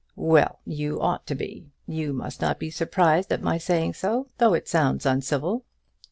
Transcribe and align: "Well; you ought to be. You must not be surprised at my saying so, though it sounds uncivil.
"Well; 0.15 0.57
you 0.65 0.99
ought 0.99 1.27
to 1.27 1.35
be. 1.35 1.67
You 1.85 2.11
must 2.11 2.41
not 2.41 2.57
be 2.57 2.71
surprised 2.71 3.31
at 3.31 3.43
my 3.43 3.59
saying 3.59 3.93
so, 3.93 4.25
though 4.39 4.55
it 4.55 4.67
sounds 4.67 5.05
uncivil. 5.05 5.63